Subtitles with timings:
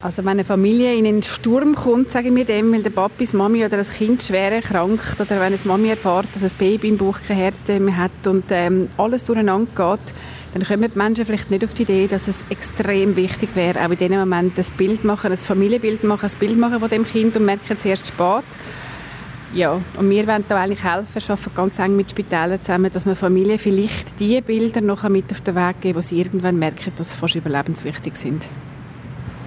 [0.00, 3.36] Also wenn eine Familie in einen Sturm kommt, sagen wir dem, weil der Papi, die
[3.36, 6.98] Mami oder das Kind schwer erkrankt oder wenn eine Mami erfährt, dass ein Baby im
[6.98, 10.14] Bauch kein Herz mehr hat und ähm, alles durcheinander geht,
[10.54, 13.90] dann kommen die Menschen vielleicht nicht auf die Idee, dass es extrem wichtig wäre, auch
[13.90, 17.36] in diesem Moment ein Bild machen, ein Familienbild machen, ein Bild machen von dem Kind
[17.36, 18.44] und merken es erst spät.
[19.52, 23.16] Ja, und wir wollen da eigentlich helfen, arbeiten ganz eng mit Spitälern zusammen, dass man
[23.16, 27.14] Familien vielleicht die Bilder noch mit auf den Weg geben, wo sie irgendwann merken, dass
[27.14, 28.48] sie fast überlebenswichtig sind.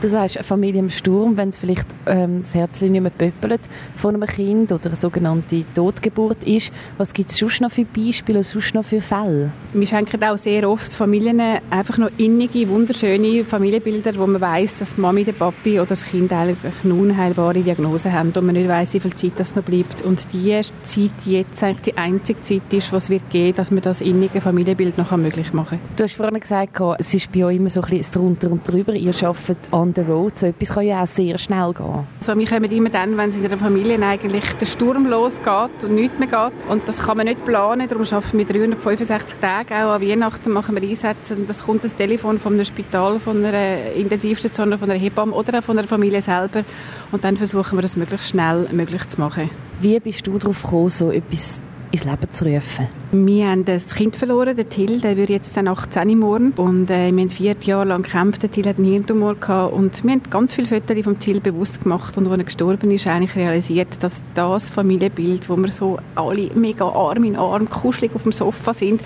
[0.02, 3.61] Du sagst, eine Familie im Sturm, wenn es vielleicht ähm, das Herz nicht mehr pöppelt
[3.96, 6.74] von einem Kind oder eine sogenannte Totgeburt ist.
[6.97, 9.51] Was gibt es sonst noch für Beispiele und sonst noch für Fälle?
[9.74, 14.96] Wir schenken auch sehr oft Familien einfach noch innige, wunderschöne Familienbilder, wo man weiß, dass
[14.96, 18.68] die Mami, der Papi oder das Kind eigentlich eine unheilbare Diagnose haben und man nicht
[18.68, 20.02] weiß, wie viel Zeit das noch bleibt.
[20.02, 24.02] Und die Zeit jetzt eigentlich die einzige Zeit ist, was wird geben, dass man das
[24.02, 25.96] innige Familienbild noch möglich machen kann.
[25.96, 28.93] Du hast vorhin gesagt, es ist bei euch immer so ein bisschen drunter und drüber.
[28.93, 30.37] Ihr arbeitet an the road.
[30.37, 32.08] So etwas kann ja auch sehr schnell gehen.
[32.19, 35.95] Also wir kommen immer dann, wenn es in einer Familie eigentlich der Sturm losgeht und
[35.95, 36.69] nichts mehr geht.
[36.69, 37.88] Und das kann man nicht planen.
[37.88, 39.75] Darum arbeiten wir 365 Tage.
[39.75, 41.35] Auch an Weihnachten machen wir Einsätze.
[41.35, 45.59] Und das kommt das Telefon von einem Spital, von einer Intensivstation, von einer Hebamme oder
[45.59, 46.63] auch von einer Familie selber.
[47.11, 49.49] Und dann versuchen wir das möglichst schnell möglich zu machen.
[49.79, 51.61] Wie bist du darauf gekommen, so etwas
[51.92, 52.88] ins Leben zu rufen?
[53.11, 57.11] Wir haben ein Kind verloren, den Till, der wird jetzt dann 18 morgen und äh,
[57.11, 60.22] wir haben vier Jahre lang gekämpft, der Till hat einen Hirntumor gehabt und wir haben
[60.30, 64.22] ganz viele Fotos vom Till bewusst gemacht und als er gestorben ist, eigentlich realisiert, dass
[64.34, 69.02] das Familienbild, wo wir so alle mega Arm in Arm kuschelig auf dem Sofa sind,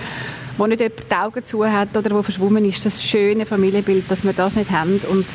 [0.57, 4.23] wo nicht jemand die Augen zu hat oder wo verschwommen ist, das schöne Familienbild, dass
[4.23, 5.25] wir das nicht haben und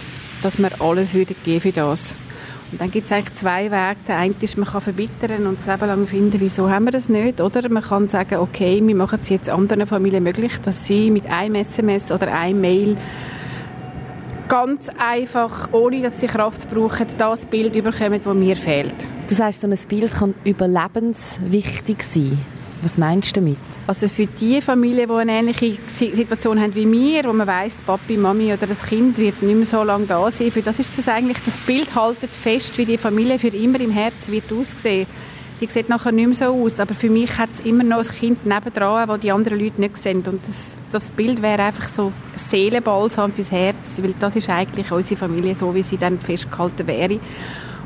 [0.43, 2.15] dass wir alles würden geben für das.
[2.73, 3.97] Und dann gibt es eigentlich zwei Wege.
[4.07, 7.09] Der eine ist, man kann verbittern und das Leben lang finden, wieso haben wir das
[7.09, 7.41] nicht?
[7.41, 11.27] Oder man kann sagen, okay, wir machen es jetzt anderen Familien möglich, dass sie mit
[11.27, 12.97] einem SMS oder einem Mail
[14.49, 18.95] ganz einfach, ohne dass sie Kraft brauchen, das Bild überkommen, das mir fehlt.
[19.29, 22.39] Du sagst, so ein Bild kann überlebenswichtig sein.
[22.83, 23.59] Was meinst du damit?
[23.87, 28.17] Also für die Familien, die eine ähnliche Situation haben wie wir, wo man weiß, Papi,
[28.17, 31.09] Mami oder das Kind wird nicht mehr so lange da sein, für das ist das
[31.09, 35.07] eigentlich, das Bild haltet fest, wie die Familie für immer im Herzen wird aussehen.
[35.61, 38.09] Die sieht nachher nicht mehr so aus, aber für mich hat es immer noch ein
[38.09, 40.23] Kind nebendran, das die anderen Leute nicht sehen.
[40.27, 45.21] Und das, das Bild wäre einfach so Seelenbalsam fürs Herz, weil das ist eigentlich unsere
[45.21, 47.21] Familie, so wie sie dann festgehalten wäre.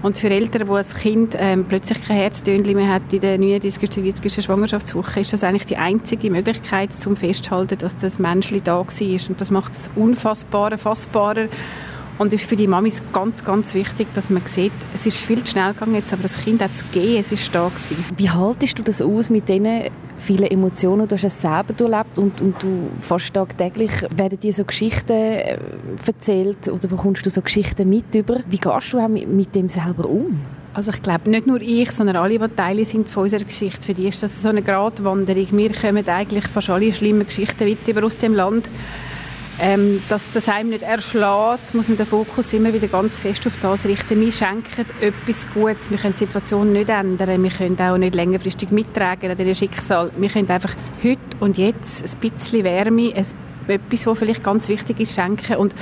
[0.04, 4.04] Und für Eltern, wo das Kind ähm, plötzlich kein Herztönchen mehr hat in der 39.
[4.04, 9.28] oder Schwangerschaftswoche, ist das eigentlich die einzige Möglichkeit zum Festhalten, dass das Menschli da war.
[9.30, 11.48] Und das macht es unfassbarer, fassbarer
[12.18, 15.52] und ist für die Mamis ganz, ganz wichtig, dass man sieht, es ist viel zu
[15.52, 18.04] schnell gegangen jetzt, aber das Kind hat es gegeben, es ist da gewesen.
[18.16, 21.08] Wie haltest du das aus mit diesen vielen Emotionen?
[21.08, 25.58] Du hast es selber erlebt und, und du fast tagtäglich werden dir so Geschichten äh,
[26.06, 28.40] erzählt oder bekommst du so Geschichten mit über?
[28.48, 30.40] Wie gehst du auch mit, mit dem selber um?
[30.72, 33.94] Also ich glaube, nicht nur ich, sondern alle, die Teile sind von unserer Geschichte, für
[33.94, 35.46] die ist das so eine Gratwanderung.
[35.52, 38.68] Wir kommen eigentlich fast alle schlimmen Geschichten weiter aus dem Land
[39.60, 43.54] ähm, dass das einem nicht erschlägt, muss man den Fokus immer wieder ganz fest auf
[43.60, 44.20] das richten.
[44.20, 45.90] Wir schenken etwas Gutes.
[45.90, 47.42] Wir können die Situation nicht ändern.
[47.42, 50.10] Wir können auch nicht längerfristig mittragen an diesem Schicksal.
[50.16, 53.26] Wir können einfach heute und jetzt ein bisschen Wärme, ein
[53.68, 55.56] etwas, was vielleicht ganz wichtig ist, schenken.
[55.56, 55.74] Und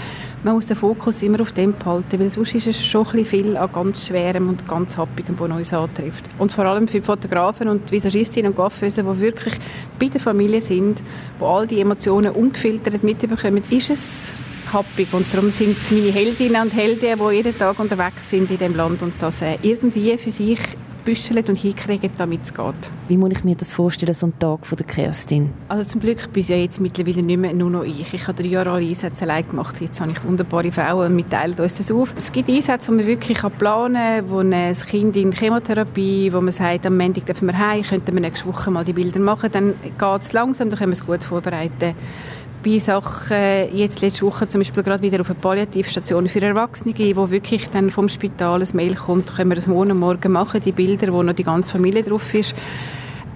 [0.43, 3.56] man muss den Fokus immer auf dem behalten, weil sonst ist es schon ein viel
[3.56, 6.25] an ganz Schwerem und ganz Happigem, was uns antrifft.
[6.38, 9.54] Und vor allem für die Fotografen und Visagistinnen und Coiffeusen, die wirklich
[9.98, 11.03] bei der Familie sind,
[11.41, 14.32] die all die Emotionen ungefiltert mitbekommen, ist es
[14.72, 15.09] happig.
[15.12, 18.75] Und darum sind es meine Heldinnen und Helden, die jeden Tag unterwegs sind in dem
[18.75, 20.59] Land und das äh, irgendwie für sich
[21.04, 22.90] büschelt und hinkriegen, damit es geht.
[23.08, 25.50] Wie muss ich mir das vorstellen, so ein Tag von der Kerstin?
[25.68, 28.12] Also zum Glück bin ich ja jetzt mittlerweile nicht mehr nur noch ich.
[28.12, 29.80] Ich habe drei Jahre alle Einsätze allein gemacht.
[29.80, 32.14] Jetzt habe ich wunderbare Frauen und wir teilen uns das auf.
[32.16, 36.52] Es gibt Einsätze, die man wirklich planen kann, wo ein Kind in Chemotherapie, wo man
[36.52, 39.50] sagt, am Montag dürfen wir heim, könnten wir nächste Woche mal die Bilder machen.
[39.52, 41.94] Dann geht es langsam, dann können wir es gut vorbereiten
[42.62, 43.36] bei Sachen,
[43.72, 47.90] jetzt letzte Woche zum Beispiel gerade wieder auf eine Palliativstation für Erwachsene, wo wirklich dann
[47.90, 51.34] vom Spital ein Mail kommt, können wir das morgen morgen machen, die Bilder, wo noch
[51.34, 52.54] die ganze Familie drauf ist.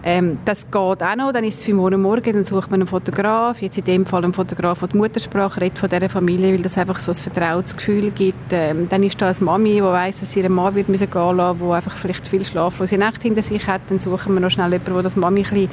[0.05, 2.87] Ähm, das geht auch noch, dann ist es für morgen morgen, dann sucht man einen
[2.87, 6.63] Fotograf, jetzt in dem Fall einen Fotograf, der die Muttersprache redet von dieser Familie, weil
[6.63, 8.53] das einfach so ein vertrautes Gefühl gibt.
[8.53, 11.37] Ähm, dann ist da eine Mami, die weiss, dass sie ihren Mann wird müssen gehen
[11.37, 14.71] lassen, die einfach vielleicht viel schlaflose Nächte hinter sich hat, dann suchen wir noch schnell
[14.71, 15.71] jemanden, der das Mami ein bisschen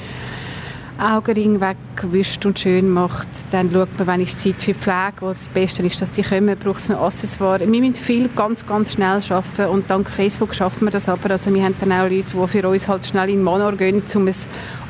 [0.98, 3.28] Augenring wegwischt und schön macht.
[3.52, 6.58] Dann schaut man, wann ist Zeit für Pflege, wo das Beste ist, dass die kommen,
[6.58, 7.62] braucht es noch Accessoires.
[7.62, 11.32] Wir müssen viel ganz, ganz schnell arbeiten und dank Facebook schaffen wir das aber.
[11.32, 14.04] Also wir haben dann auch Leute, die für uns halt schnell in den Manor gehen,
[14.14, 14.36] um ein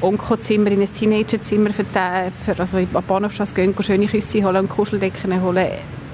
[0.02, 4.70] Onkozimmer in ein Teenagerzimmer für, für also in die Bahnhofstrasse gehen, schöne Küsse holen und
[4.70, 5.70] Kuscheldecken holen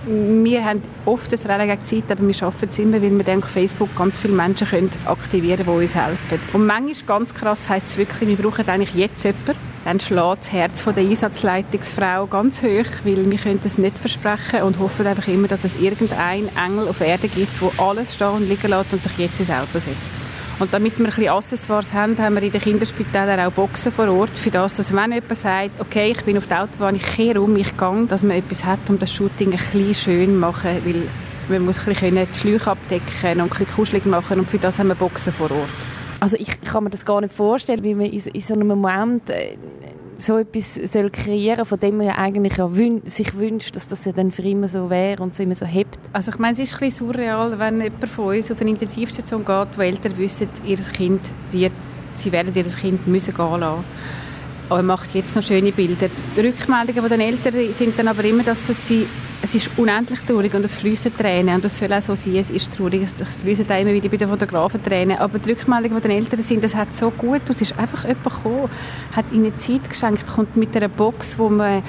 [0.06, 3.44] wir haben oft ein Rennen gegen Zeit, aber wir schaffen es immer, weil wir dann
[3.44, 6.40] auf Facebook ganz viele Menschen aktivieren können, die uns helfen.
[6.54, 10.52] Und manchmal, ganz krass, heisst es wirklich, wir brauchen eigentlich jetzt jemanden, dann schlägt das
[10.52, 15.28] Herz von der Einsatzleitungsfrau ganz hoch, weil wir können es nicht versprechen und hoffen einfach
[15.28, 19.02] immer, dass es irgendeinen Engel auf Erde gibt, der alles stehen und liegen lässt und
[19.02, 20.12] sich jetzt ins Auto setzt.
[20.60, 24.08] Und damit wir ein bisschen Accessoires haben, haben wir in den Kinderspitälern auch Boxen vor
[24.10, 27.42] Ort, für das, dass wenn jemand sagt, okay, ich bin auf der Autobahn, ich kehre
[27.42, 30.70] um, ich gehe, dass man etwas hat, um das Shooting ein bisschen schön zu machen,
[30.86, 31.02] weil
[31.48, 34.78] man muss ein bisschen die Schläuche abdecken und ein bisschen kuschelig machen und für das
[34.78, 35.99] haben wir Boxen vor Ort.
[36.19, 39.57] Also ich kann mir das gar nicht vorstellen, wie man in, so einem Moment äh,
[40.18, 44.04] so etwas soll kreieren von dem man ja eigentlich ja wün sich wünscht, dass das
[44.04, 45.98] ja dann für immer so wäre und so immer so hebt.
[46.12, 49.45] Also ich meine, es ist ein bisschen surreal, wenn jemand von uns auf eine Intensivstation
[49.45, 51.21] geht, wo Eltern wissen, ihr Kind
[51.51, 51.71] wird,
[52.16, 53.83] sie werden ihr Kind müssen gehen lassen.
[54.69, 56.10] Aber macht jetzt noch schöne Bilder.
[56.36, 59.06] Die Rückmeldungen von den Eltern sind dann aber immer, dass das sie
[59.42, 61.56] es ist unendlich traurig und es fließen Tränen.
[61.56, 64.27] Und das soll auch so sein, es ist traurig, es fließen immer wieder bei den
[64.27, 67.77] Fotografen Tränen, aber die Rückmeldungen von den Eltern sind, das hat so gut, es ist
[67.80, 68.69] einfach jemand gekommen,
[69.16, 71.83] hat ihnen Zeit geschenkt, kommt mit einer Box, wo man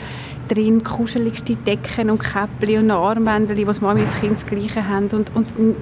[0.50, 5.08] drin kuscheligste Decken und Käppchen und Armbänder, die Mami und das Kind das Gleiche haben
[5.12, 5.76] und, und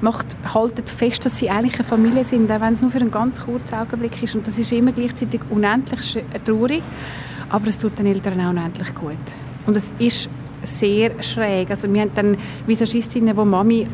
[0.00, 3.10] macht, haltet fest, dass sie eigentlich eine Familie sind, auch wenn es nur für einen
[3.10, 6.82] ganz kurzen Augenblick ist und das ist immer gleichzeitig unendlich traurig,
[7.48, 9.16] aber es tut den Eltern auch unendlich gut.
[9.66, 10.28] Und es ist
[10.64, 11.70] sehr schräg.
[11.70, 12.36] Also wir haben dann
[12.66, 13.86] Visagistinnen, die Mami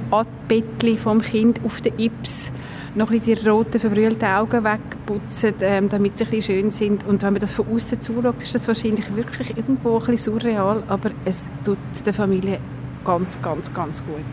[0.49, 2.50] Bettli vom Kind auf den Ips
[2.94, 7.05] noch ein die roten, verbrüllten Augen wegputzen, ähm, damit sie ein schön sind.
[7.06, 10.82] Und wenn man das von außen zuschaut, ist das wahrscheinlich wirklich irgendwo ein bisschen surreal,
[10.88, 12.58] aber es tut der Familie
[13.05, 14.25] ganz, ganz, ganz gut.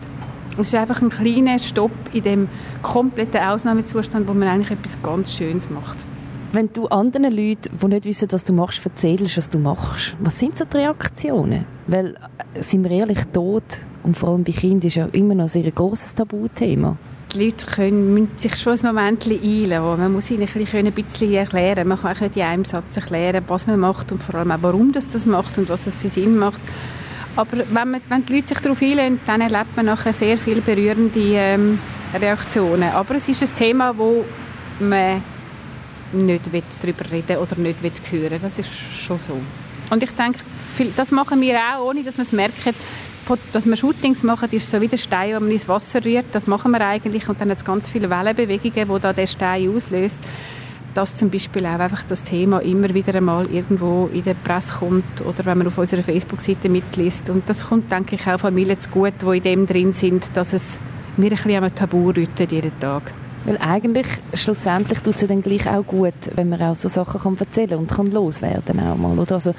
[0.58, 2.48] Es ist einfach ein kleiner Stopp in dem
[2.82, 6.06] kompletten Ausnahmezustand, wo man eigentlich etwas ganz Schönes macht.
[6.52, 10.38] Wenn du anderen Leuten, die nicht wissen, was du machst, erzählst, was du machst, was
[10.38, 11.64] sind so die Reaktionen?
[11.86, 12.18] Weil,
[12.54, 13.64] äh, sind wir ehrlich, Tod
[14.02, 16.98] und vor allem bei Kindern ist ja immer noch ein sehr grosses Tabuthema.
[17.34, 20.00] Die Leute können, müssen sich schon ein Moment einlassen.
[20.00, 21.88] Man muss ihnen ein bisschen erklären.
[21.88, 24.92] Man kann auch in einem Satz erklären, was man macht und vor allem auch, warum
[24.92, 26.60] das, das macht und was das für Sinn macht.
[27.34, 30.60] Aber wenn, man, wenn die Leute sich darauf einlassen, dann erlebt man nachher sehr viele
[30.60, 31.78] berührende ähm,
[32.14, 32.90] Reaktionen.
[32.90, 34.24] Aber es ist ein Thema, wo
[34.80, 35.22] man
[36.12, 36.50] nicht
[36.82, 37.78] darüber reden oder nicht
[38.10, 39.40] hören Das ist schon so.
[39.88, 40.40] Und ich denke,
[40.96, 42.74] das machen wir auch, ohne dass wir es merken.
[43.52, 46.26] Dass wir Shootings machen, ist so wie der Stein, den man ins Wasser rührt.
[46.32, 47.28] Das machen wir eigentlich.
[47.28, 50.18] Und dann hat es ganz viele Wellenbewegungen, die da der Stein auslöst.
[50.94, 55.22] Dass zum Beispiel auch einfach das Thema immer wieder einmal irgendwo in der Presse kommt
[55.24, 57.30] oder wenn man auf unserer Facebook-Seite mitliest.
[57.30, 60.52] Und das kommt, denke ich, auch Familien zu gut, die in dem drin sind, dass
[60.52, 60.78] es
[61.16, 63.02] mir ein bisschen am Tabu rüttet jeden Tag.
[63.44, 67.36] Weil eigentlich, schlussendlich tut es dann gleich auch gut, wenn man auch so Sachen kann
[67.38, 69.34] erzählen und kann loswerden auch mal, oder?
[69.34, 69.54] Also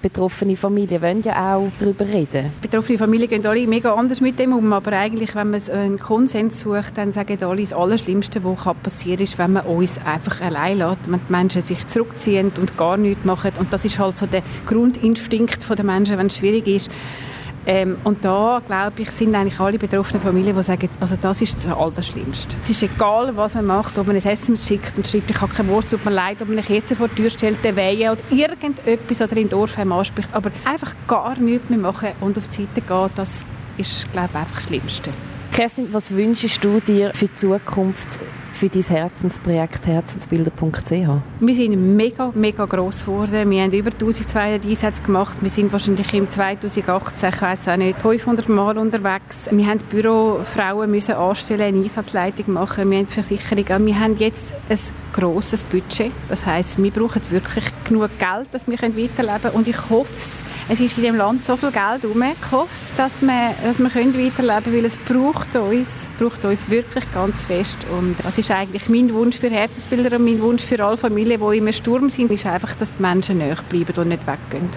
[0.00, 2.52] betroffene Familien wollen ja auch darüber reden.
[2.62, 6.60] Betroffene Familien gehen alle mega anders mit dem um, aber eigentlich, wenn man einen Konsens
[6.60, 11.10] sucht, dann sagen alle, das Allerschlimmste, was passieren ist, wenn man uns einfach allein lässt,
[11.10, 13.52] wenn die Menschen sich zurückziehen und gar nichts machen.
[13.58, 16.90] Und das ist halt so der Grundinstinkt der Menschen, wenn es schwierig ist
[17.66, 21.56] ähm, und da, glaube ich, sind eigentlich alle betroffenen Familien, die sagen, also das ist
[21.56, 22.56] das Allerschlimmste.
[22.62, 25.52] Es ist egal, was man macht, ob man ein SMS schickt und schreibt, ich habe
[25.52, 28.12] keine Wurst, tut mir leid, ob man eine Kerze vor die Tür stellt, eine Weihe
[28.12, 32.62] oder irgendetwas oder im Dorf anspricht, aber einfach gar nichts mehr machen und auf die
[32.62, 33.44] Seite gehen, das
[33.76, 35.10] ist, glaube ich, einfach das Schlimmste.
[35.52, 38.20] Kerstin, was wünschst du dir für die Zukunft
[38.60, 40.90] für dein Herzensprojekt herzensbilder.ch?
[41.40, 43.50] Wir sind mega, mega gross geworden.
[43.50, 45.38] Wir haben über 1200 Einsätze gemacht.
[45.40, 49.48] Wir sind wahrscheinlich im 2018, ich weiß auch nicht, 500 Mal unterwegs.
[49.50, 52.90] Wir haben Bürofrauen müssen anstellen, eine Einsatzleitung machen.
[52.90, 53.86] Wir haben Versicherungen.
[53.86, 54.78] Wir haben jetzt ein
[55.14, 56.12] grosses Budget.
[56.28, 59.54] Das heisst, wir brauchen wirklich genug Geld, dass wir weiterleben können.
[59.54, 62.22] Und ich hoffe es, es ist in dem Land so viel Geld herum.
[62.22, 66.08] Ich hoffe es, dass wir, dass wir weiterleben können, weil es braucht uns.
[66.08, 67.86] Es braucht uns wirklich ganz fest.
[67.98, 71.58] Und das ist eigentlich mein Wunsch für Herzensbilder und mein Wunsch für alle Familien, die
[71.58, 74.68] im Sturm sind, ist einfach, dass die Menschen näher bleiben und nicht weggehen.